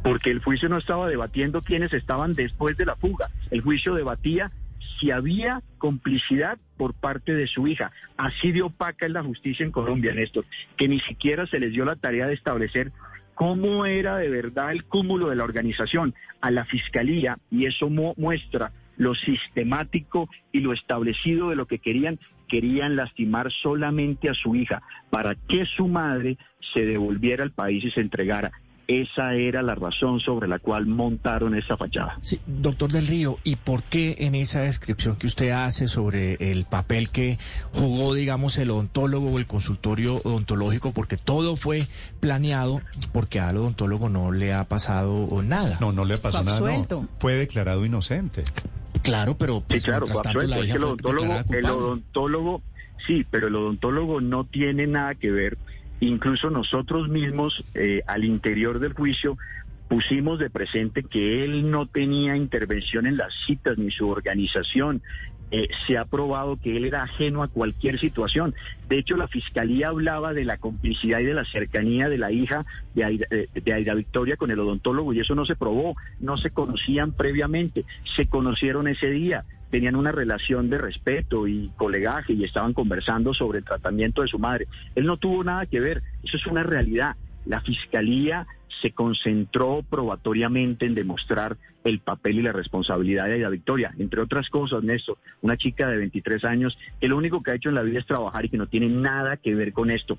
Porque 0.02 0.28
el 0.28 0.40
juicio 0.40 0.68
no 0.68 0.76
estaba 0.76 1.08
debatiendo 1.08 1.62
quiénes 1.62 1.94
estaban 1.94 2.34
después 2.34 2.76
de 2.76 2.84
la 2.84 2.96
fuga, 2.96 3.30
el 3.50 3.62
juicio 3.62 3.94
debatía 3.94 4.52
si 5.00 5.10
había 5.10 5.62
complicidad 5.78 6.58
por 6.76 6.92
parte 6.92 7.32
de 7.32 7.46
su 7.46 7.66
hija. 7.66 7.90
Así 8.18 8.52
de 8.52 8.60
opaca 8.60 9.06
es 9.06 9.12
la 9.12 9.22
justicia 9.22 9.64
en 9.64 9.72
Colombia, 9.72 10.12
Néstor, 10.12 10.44
que 10.76 10.86
ni 10.86 11.00
siquiera 11.00 11.46
se 11.46 11.58
les 11.58 11.72
dio 11.72 11.86
la 11.86 11.96
tarea 11.96 12.26
de 12.26 12.34
establecer 12.34 12.92
cómo 13.32 13.86
era 13.86 14.18
de 14.18 14.28
verdad 14.28 14.70
el 14.70 14.84
cúmulo 14.84 15.30
de 15.30 15.36
la 15.36 15.44
organización 15.44 16.14
a 16.42 16.50
la 16.50 16.66
fiscalía 16.66 17.38
y 17.50 17.64
eso 17.64 17.88
muestra 17.88 18.70
lo 18.96 19.14
sistemático 19.14 20.28
y 20.52 20.60
lo 20.60 20.72
establecido 20.72 21.50
de 21.50 21.56
lo 21.56 21.66
que 21.66 21.78
querían, 21.78 22.18
querían 22.48 22.96
lastimar 22.96 23.50
solamente 23.62 24.28
a 24.28 24.34
su 24.34 24.54
hija 24.54 24.82
para 25.10 25.34
que 25.34 25.66
su 25.66 25.88
madre 25.88 26.38
se 26.72 26.84
devolviera 26.84 27.42
al 27.42 27.52
país 27.52 27.84
y 27.84 27.90
se 27.90 28.00
entregara. 28.00 28.52
Esa 28.86 29.32
era 29.32 29.62
la 29.62 29.74
razón 29.74 30.20
sobre 30.20 30.46
la 30.46 30.58
cual 30.58 30.86
montaron 30.86 31.54
esa 31.54 31.76
fachada. 31.76 32.18
Sí, 32.20 32.38
doctor 32.46 32.92
del 32.92 33.06
Río, 33.06 33.38
¿y 33.42 33.56
por 33.56 33.82
qué 33.82 34.16
en 34.18 34.34
esa 34.34 34.60
descripción 34.60 35.16
que 35.16 35.26
usted 35.26 35.52
hace 35.52 35.88
sobre 35.88 36.34
el 36.52 36.66
papel 36.66 37.08
que 37.08 37.38
jugó, 37.72 38.12
digamos, 38.12 38.58
el 38.58 38.70
odontólogo 38.70 39.30
o 39.30 39.38
el 39.38 39.46
consultorio 39.46 40.16
odontológico, 40.16 40.92
porque 40.92 41.16
todo 41.16 41.56
fue 41.56 41.86
planeado, 42.20 42.82
porque 43.12 43.40
al 43.40 43.56
odontólogo 43.56 44.10
no 44.10 44.32
le 44.32 44.52
ha 44.52 44.64
pasado 44.64 45.30
nada? 45.42 45.78
No, 45.80 45.92
no 45.92 46.04
le 46.04 46.14
ha 46.14 46.20
pasado 46.20 46.44
nada. 46.44 47.08
Fue 47.18 47.34
declarado 47.34 47.86
inocente. 47.86 48.44
Claro, 49.02 49.36
pero 49.38 49.60
pues, 49.60 49.82
sí, 49.82 49.90
claro, 49.90 50.06
el 50.40 50.84
odontólogo, 50.84 51.34
el 51.50 51.66
odontólogo, 51.66 52.62
sí, 53.06 53.26
pero 53.30 53.48
el 53.48 53.56
odontólogo 53.56 54.20
no 54.20 54.44
tiene 54.44 54.86
nada 54.86 55.14
que 55.14 55.30
ver. 55.30 55.58
Incluso 56.00 56.50
nosotros 56.50 57.08
mismos, 57.08 57.64
eh, 57.74 58.02
al 58.06 58.24
interior 58.24 58.78
del 58.78 58.92
juicio, 58.92 59.36
pusimos 59.88 60.38
de 60.38 60.50
presente 60.50 61.02
que 61.02 61.44
él 61.44 61.70
no 61.70 61.86
tenía 61.86 62.36
intervención 62.36 63.06
en 63.06 63.16
las 63.16 63.32
citas 63.46 63.78
ni 63.78 63.90
su 63.90 64.08
organización. 64.08 65.02
Eh, 65.56 65.68
se 65.86 65.96
ha 65.96 66.04
probado 66.04 66.56
que 66.56 66.76
él 66.76 66.84
era 66.84 67.04
ajeno 67.04 67.44
a 67.44 67.48
cualquier 67.48 68.00
situación. 68.00 68.56
De 68.88 68.98
hecho, 68.98 69.16
la 69.16 69.28
fiscalía 69.28 69.88
hablaba 69.88 70.32
de 70.32 70.44
la 70.44 70.56
complicidad 70.56 71.20
y 71.20 71.26
de 71.26 71.34
la 71.34 71.44
cercanía 71.44 72.08
de 72.08 72.18
la 72.18 72.32
hija 72.32 72.66
de 72.92 73.04
Aida, 73.04 73.26
eh, 73.30 73.46
de 73.54 73.72
Aida, 73.72 73.94
Victoria 73.94 74.36
con 74.36 74.50
el 74.50 74.58
odontólogo 74.58 75.12
y 75.12 75.20
eso 75.20 75.36
no 75.36 75.46
se 75.46 75.54
probó, 75.54 75.94
no 76.18 76.36
se 76.38 76.50
conocían 76.50 77.12
previamente, 77.12 77.84
se 78.16 78.26
conocieron 78.26 78.88
ese 78.88 79.10
día 79.10 79.44
tenían 79.70 79.96
una 79.96 80.12
relación 80.12 80.70
de 80.70 80.78
respeto 80.78 81.48
y 81.48 81.72
colegaje 81.76 82.32
y 82.32 82.44
estaban 82.44 82.74
conversando 82.74 83.34
sobre 83.34 83.58
el 83.58 83.64
tratamiento 83.64 84.22
de 84.22 84.28
su 84.28 84.38
madre. 84.38 84.68
Él 84.94 85.04
no 85.04 85.16
tuvo 85.16 85.42
nada 85.42 85.66
que 85.66 85.80
ver, 85.80 86.00
eso 86.22 86.36
es 86.36 86.46
una 86.46 86.62
realidad. 86.62 87.16
La 87.46 87.60
fiscalía 87.60 88.46
se 88.80 88.92
concentró 88.92 89.84
probatoriamente 89.88 90.86
en 90.86 90.94
demostrar 90.94 91.56
el 91.84 92.00
papel 92.00 92.38
y 92.38 92.42
la 92.42 92.52
responsabilidad 92.52 93.26
de 93.26 93.34
Aida 93.34 93.48
Victoria. 93.48 93.94
Entre 93.98 94.20
otras 94.20 94.48
cosas, 94.48 94.82
Néstor, 94.82 95.18
una 95.42 95.56
chica 95.56 95.88
de 95.88 95.98
23 95.98 96.44
años, 96.44 96.76
que 97.00 97.08
lo 97.08 97.16
único 97.16 97.42
que 97.42 97.50
ha 97.50 97.54
hecho 97.54 97.68
en 97.68 97.74
la 97.74 97.82
vida 97.82 97.98
es 97.98 98.06
trabajar 98.06 98.44
y 98.44 98.48
que 98.48 98.58
no 98.58 98.66
tiene 98.66 98.88
nada 98.88 99.36
que 99.36 99.54
ver 99.54 99.72
con 99.72 99.90
esto. 99.90 100.18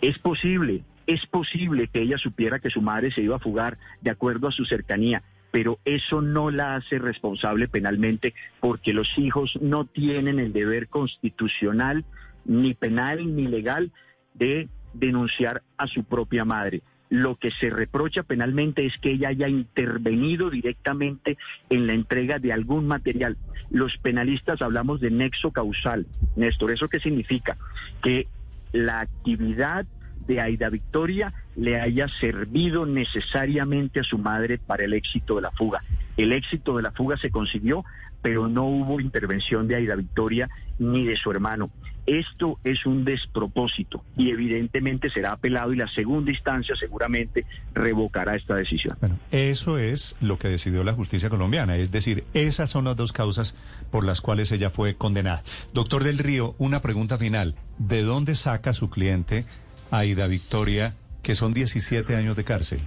Es 0.00 0.18
posible, 0.18 0.82
es 1.06 1.24
posible 1.26 1.88
que 1.88 2.00
ella 2.00 2.18
supiera 2.18 2.58
que 2.58 2.70
su 2.70 2.80
madre 2.80 3.10
se 3.10 3.22
iba 3.22 3.36
a 3.36 3.40
fugar 3.40 3.78
de 4.00 4.10
acuerdo 4.10 4.48
a 4.48 4.52
su 4.52 4.64
cercanía, 4.64 5.22
pero 5.50 5.78
eso 5.84 6.20
no 6.20 6.50
la 6.50 6.74
hace 6.76 6.98
responsable 6.98 7.68
penalmente 7.68 8.34
porque 8.60 8.92
los 8.92 9.08
hijos 9.18 9.56
no 9.60 9.84
tienen 9.84 10.40
el 10.40 10.52
deber 10.52 10.88
constitucional, 10.88 12.04
ni 12.44 12.74
penal, 12.74 13.36
ni 13.36 13.46
legal 13.46 13.92
de 14.34 14.68
denunciar 14.94 15.62
a 15.76 15.86
su 15.86 16.04
propia 16.04 16.44
madre. 16.44 16.82
Lo 17.10 17.36
que 17.36 17.50
se 17.50 17.70
reprocha 17.70 18.22
penalmente 18.22 18.86
es 18.86 18.96
que 18.98 19.12
ella 19.12 19.28
haya 19.28 19.48
intervenido 19.48 20.50
directamente 20.50 21.36
en 21.70 21.86
la 21.86 21.92
entrega 21.92 22.38
de 22.38 22.52
algún 22.52 22.86
material. 22.86 23.36
Los 23.70 23.96
penalistas 23.98 24.62
hablamos 24.62 25.00
de 25.00 25.10
nexo 25.10 25.52
causal. 25.52 26.06
Néstor, 26.36 26.72
¿eso 26.72 26.88
qué 26.88 27.00
significa? 27.00 27.56
Que 28.02 28.26
la 28.72 29.00
actividad 29.00 29.86
de 30.26 30.40
Aida 30.40 30.70
Victoria 30.70 31.32
le 31.56 31.80
haya 31.80 32.08
servido 32.20 32.86
necesariamente 32.86 34.00
a 34.00 34.04
su 34.04 34.18
madre 34.18 34.58
para 34.58 34.84
el 34.84 34.92
éxito 34.92 35.36
de 35.36 35.42
la 35.42 35.50
fuga. 35.52 35.82
El 36.16 36.32
éxito 36.32 36.76
de 36.76 36.82
la 36.82 36.92
fuga 36.92 37.16
se 37.16 37.30
consiguió, 37.30 37.84
pero 38.22 38.48
no 38.48 38.64
hubo 38.64 39.00
intervención 39.00 39.68
de 39.68 39.76
Aida 39.76 39.96
Victoria 39.96 40.48
ni 40.78 41.04
de 41.04 41.16
su 41.16 41.30
hermano. 41.30 41.70
Esto 42.06 42.58
es 42.64 42.84
un 42.84 43.04
despropósito 43.04 44.04
y 44.16 44.30
evidentemente 44.30 45.08
será 45.08 45.32
apelado 45.32 45.72
y 45.72 45.76
la 45.76 45.88
segunda 45.88 46.30
instancia 46.30 46.76
seguramente 46.76 47.46
revocará 47.72 48.36
esta 48.36 48.54
decisión. 48.54 48.96
Bueno, 49.00 49.18
eso 49.30 49.78
es 49.78 50.14
lo 50.20 50.38
que 50.38 50.48
decidió 50.48 50.84
la 50.84 50.92
justicia 50.92 51.30
colombiana, 51.30 51.76
es 51.76 51.90
decir, 51.90 52.24
esas 52.34 52.68
son 52.68 52.84
las 52.84 52.96
dos 52.96 53.12
causas 53.12 53.56
por 53.90 54.04
las 54.04 54.20
cuales 54.20 54.52
ella 54.52 54.68
fue 54.68 54.96
condenada. 54.96 55.42
Doctor 55.72 56.04
del 56.04 56.18
Río, 56.18 56.54
una 56.58 56.82
pregunta 56.82 57.16
final. 57.16 57.54
¿De 57.78 58.02
dónde 58.02 58.34
saca 58.34 58.72
su 58.72 58.90
cliente 58.90 59.46
Aida 59.90 60.26
Victoria, 60.26 60.94
que 61.24 61.34
son 61.34 61.52
17 61.52 62.14
años 62.14 62.36
de 62.36 62.44
cárcel? 62.44 62.80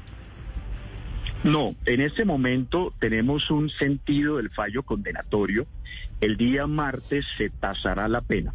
No, 1.43 1.75
en 1.85 2.01
este 2.01 2.23
momento 2.23 2.93
tenemos 2.99 3.51
un 3.51 3.69
sentido 3.69 4.37
del 4.37 4.49
fallo 4.51 4.83
condenatorio. 4.83 5.67
El 6.21 6.37
día 6.37 6.67
martes 6.67 7.25
se 7.37 7.49
tasará 7.49 8.07
la 8.07 8.21
pena. 8.21 8.53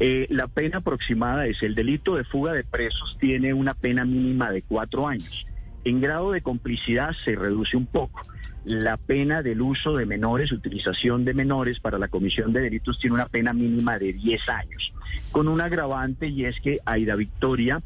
Eh, 0.00 0.26
la 0.30 0.46
pena 0.46 0.78
aproximada 0.78 1.46
es 1.46 1.62
el 1.62 1.74
delito 1.74 2.14
de 2.14 2.24
fuga 2.24 2.52
de 2.52 2.62
presos 2.62 3.16
tiene 3.20 3.52
una 3.52 3.74
pena 3.74 4.04
mínima 4.04 4.50
de 4.50 4.62
cuatro 4.62 5.08
años. 5.08 5.44
En 5.84 6.00
grado 6.00 6.32
de 6.32 6.42
complicidad 6.42 7.10
se 7.24 7.34
reduce 7.34 7.76
un 7.76 7.86
poco. 7.86 8.20
La 8.64 8.96
pena 8.96 9.42
del 9.42 9.62
uso 9.62 9.96
de 9.96 10.04
menores, 10.04 10.52
utilización 10.52 11.24
de 11.24 11.32
menores 11.32 11.80
para 11.80 11.98
la 11.98 12.08
comisión 12.08 12.52
de 12.52 12.60
delitos 12.60 12.98
tiene 12.98 13.14
una 13.14 13.26
pena 13.26 13.52
mínima 13.52 13.98
de 13.98 14.12
10 14.12 14.48
años, 14.48 14.92
con 15.32 15.48
un 15.48 15.60
agravante 15.60 16.26
y 16.26 16.44
es 16.44 16.60
que 16.60 16.80
Aida 16.84 17.14
Victoria 17.14 17.80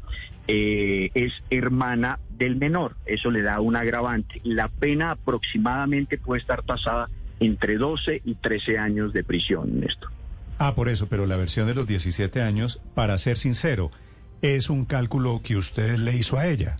eh, 0.47 1.09
es 1.13 1.31
hermana 1.49 2.19
del 2.37 2.57
menor, 2.57 2.97
eso 3.05 3.31
le 3.31 3.41
da 3.41 3.61
un 3.61 3.77
agravante. 3.77 4.41
La 4.43 4.67
pena 4.67 5.11
aproximadamente 5.11 6.17
puede 6.17 6.41
estar 6.41 6.63
tasada 6.63 7.09
entre 7.39 7.77
12 7.77 8.21
y 8.25 8.35
13 8.35 8.77
años 8.77 9.13
de 9.13 9.23
prisión, 9.23 9.79
Néstor. 9.79 10.11
Ah, 10.57 10.75
por 10.75 10.89
eso, 10.89 11.07
pero 11.07 11.25
la 11.25 11.37
versión 11.37 11.67
de 11.67 11.75
los 11.75 11.87
17 11.87 12.41
años, 12.41 12.81
para 12.93 13.17
ser 13.17 13.37
sincero, 13.37 13.91
es 14.41 14.69
un 14.69 14.85
cálculo 14.85 15.41
que 15.43 15.55
usted 15.55 15.97
le 15.97 16.15
hizo 16.15 16.37
a 16.37 16.47
ella. 16.47 16.77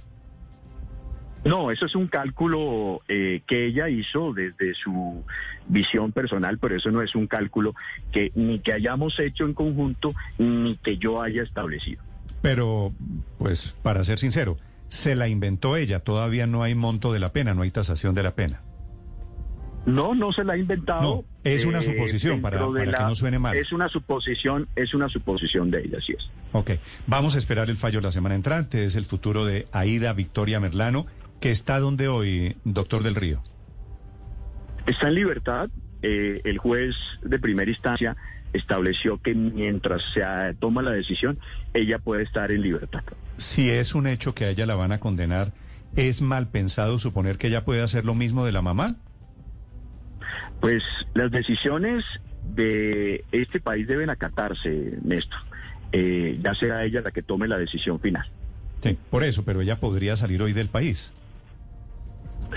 No, 1.45 1.71
eso 1.71 1.85
es 1.85 1.95
un 1.95 2.07
cálculo 2.07 3.01
eh, 3.07 3.41
que 3.45 3.65
ella 3.65 3.89
hizo 3.89 4.33
desde 4.33 4.73
su 4.75 5.23
visión 5.67 6.11
personal, 6.11 6.57
pero 6.57 6.75
eso 6.75 6.89
no 6.89 7.01
es 7.01 7.15
un 7.15 7.27
cálculo 7.27 7.75
que 8.11 8.31
ni 8.35 8.59
que 8.59 8.73
hayamos 8.73 9.19
hecho 9.19 9.45
en 9.45 9.53
conjunto 9.53 10.09
ni 10.37 10.77
que 10.77 10.97
yo 10.97 11.21
haya 11.21 11.43
establecido. 11.43 12.01
Pero, 12.41 12.93
pues, 13.37 13.75
para 13.83 14.03
ser 14.03 14.19
sincero, 14.19 14.57
se 14.87 15.15
la 15.15 15.27
inventó 15.27 15.75
ella, 15.75 15.99
todavía 15.99 16.47
no 16.47 16.63
hay 16.63 16.75
monto 16.75 17.11
de 17.11 17.19
la 17.19 17.33
pena, 17.33 17.53
no 17.53 17.63
hay 17.63 17.71
tasación 17.71 18.15
de 18.15 18.23
la 18.23 18.35
pena. 18.35 18.61
No, 19.85 20.15
no 20.15 20.31
se 20.31 20.45
la 20.45 20.53
ha 20.53 20.57
inventado. 20.57 21.01
No, 21.01 21.25
es 21.43 21.65
una 21.65 21.81
suposición 21.81 22.41
para, 22.41 22.59
para 22.59 22.85
la, 22.85 22.97
que 22.97 23.03
no 23.03 23.15
suene 23.15 23.37
mal. 23.37 23.55
Es 23.57 23.73
una 23.73 23.89
suposición, 23.89 24.67
es 24.77 24.93
una 24.93 25.09
suposición 25.09 25.71
de 25.71 25.81
ella, 25.81 25.97
así 25.97 26.13
es. 26.13 26.29
Ok, 26.53 26.71
vamos 27.07 27.35
a 27.35 27.37
esperar 27.37 27.69
el 27.69 27.75
fallo 27.75 27.99
la 27.99 28.11
semana 28.11 28.35
entrante, 28.35 28.85
es 28.85 28.95
el 28.95 29.05
futuro 29.05 29.43
de 29.45 29.67
Aida 29.73 30.13
Victoria 30.13 30.61
Merlano, 30.61 31.05
que 31.43 31.51
está 31.51 31.81
donde 31.81 32.07
hoy, 32.07 32.55
doctor 32.63 33.03
del 33.03 33.15
Río. 33.15 33.43
Está 34.87 35.09
en 35.09 35.15
libertad. 35.15 35.69
Eh, 36.01 36.39
el 36.45 36.57
juez 36.57 36.95
de 37.21 37.37
primera 37.37 37.69
instancia 37.69 38.15
estableció 38.53 39.21
que 39.21 39.35
mientras 39.35 40.01
se 40.13 40.21
toma 40.61 40.81
la 40.81 40.91
decisión, 40.91 41.37
ella 41.73 41.99
puede 41.99 42.23
estar 42.23 42.49
en 42.53 42.61
libertad. 42.61 43.03
Si 43.35 43.69
es 43.69 43.93
un 43.93 44.07
hecho 44.07 44.33
que 44.33 44.45
a 44.45 44.51
ella 44.51 44.65
la 44.65 44.75
van 44.75 44.93
a 44.93 45.01
condenar, 45.01 45.51
¿es 45.97 46.21
mal 46.21 46.47
pensado 46.47 46.97
suponer 46.97 47.37
que 47.37 47.47
ella 47.47 47.65
puede 47.65 47.81
hacer 47.81 48.05
lo 48.05 48.15
mismo 48.15 48.45
de 48.45 48.53
la 48.53 48.61
mamá? 48.61 48.95
Pues 50.61 50.81
las 51.13 51.29
decisiones 51.29 52.05
de 52.55 53.25
este 53.33 53.59
país 53.59 53.85
deben 53.85 54.09
acatarse, 54.09 54.97
Néstor. 55.03 55.41
Eh, 55.91 56.39
ya 56.41 56.55
será 56.55 56.85
ella 56.85 57.01
la 57.01 57.11
que 57.11 57.21
tome 57.21 57.49
la 57.49 57.57
decisión 57.57 57.99
final. 57.99 58.31
Sí, 58.81 58.97
por 59.09 59.25
eso, 59.25 59.43
pero 59.43 59.59
ella 59.59 59.81
podría 59.81 60.15
salir 60.15 60.41
hoy 60.41 60.53
del 60.53 60.69
país. 60.69 61.11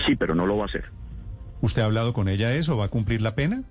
Sí, 0.05 0.15
pero 0.15 0.35
no 0.35 0.45
lo 0.45 0.57
va 0.57 0.63
a 0.63 0.67
hacer. 0.67 0.85
¿Usted 1.61 1.81
ha 1.81 1.85
hablado 1.85 2.13
con 2.13 2.29
ella 2.29 2.53
eso? 2.53 2.77
¿Va 2.77 2.85
a 2.85 2.89
cumplir 2.89 3.21
la 3.21 3.35
pena? 3.35 3.63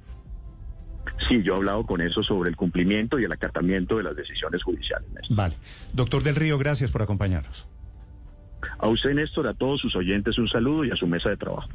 Sí, 1.28 1.42
yo 1.42 1.54
he 1.54 1.56
hablado 1.56 1.86
con 1.86 2.00
eso 2.00 2.22
sobre 2.22 2.50
el 2.50 2.56
cumplimiento 2.56 3.18
y 3.18 3.24
el 3.24 3.32
acatamiento 3.32 3.96
de 3.96 4.02
las 4.02 4.16
decisiones 4.16 4.62
judiciales. 4.62 5.08
Néstor. 5.12 5.36
Vale. 5.36 5.54
Doctor 5.92 6.22
del 6.22 6.36
Río, 6.36 6.58
gracias 6.58 6.90
por 6.90 7.02
acompañarnos. 7.02 7.68
A 8.78 8.88
usted, 8.88 9.14
Néstor, 9.14 9.46
a 9.46 9.54
todos 9.54 9.80
sus 9.80 9.94
oyentes 9.96 10.36
un 10.38 10.48
saludo 10.48 10.84
y 10.84 10.90
a 10.90 10.96
su 10.96 11.06
mesa 11.06 11.30
de 11.30 11.36
trabajo. 11.36 11.68